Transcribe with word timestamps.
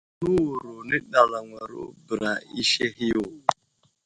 Nəwuro 0.21 0.71
nəɗalaŋwaro 0.89 1.81
bəra 2.05 2.31
i 2.59 2.61
aseh 2.61 2.95
yo. 3.11 3.23